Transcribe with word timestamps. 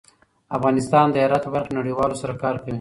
افغانستان 0.57 1.05
د 1.11 1.15
هرات 1.23 1.41
په 1.45 1.51
برخه 1.55 1.67
کې 1.71 1.77
نړیوالو 1.79 2.19
سره 2.21 2.33
کار 2.43 2.55
کوي. 2.61 2.69